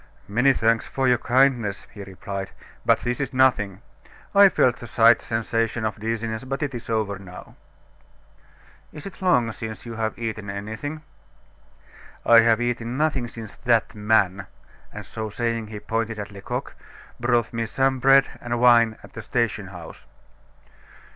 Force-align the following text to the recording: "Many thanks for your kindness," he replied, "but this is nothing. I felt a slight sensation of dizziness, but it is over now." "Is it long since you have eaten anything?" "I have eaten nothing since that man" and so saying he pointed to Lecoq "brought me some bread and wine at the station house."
"Many 0.27 0.51
thanks 0.51 0.87
for 0.87 1.07
your 1.07 1.19
kindness," 1.19 1.85
he 1.93 2.03
replied, 2.03 2.49
"but 2.83 3.01
this 3.01 3.19
is 3.19 3.33
nothing. 3.35 3.83
I 4.33 4.49
felt 4.49 4.81
a 4.81 4.87
slight 4.87 5.21
sensation 5.21 5.85
of 5.85 5.99
dizziness, 5.99 6.43
but 6.43 6.63
it 6.63 6.73
is 6.73 6.89
over 6.89 7.19
now." 7.19 7.55
"Is 8.91 9.05
it 9.05 9.21
long 9.21 9.51
since 9.51 9.85
you 9.85 9.93
have 9.97 10.17
eaten 10.17 10.49
anything?" 10.49 11.03
"I 12.25 12.39
have 12.39 12.59
eaten 12.59 12.97
nothing 12.97 13.27
since 13.27 13.53
that 13.57 13.93
man" 13.93 14.47
and 14.91 15.05
so 15.05 15.29
saying 15.29 15.67
he 15.67 15.79
pointed 15.79 16.15
to 16.15 16.33
Lecoq 16.33 16.73
"brought 17.19 17.53
me 17.53 17.67
some 17.67 17.99
bread 17.99 18.25
and 18.41 18.59
wine 18.59 18.97
at 19.03 19.13
the 19.13 19.21
station 19.21 19.67
house." 19.67 20.07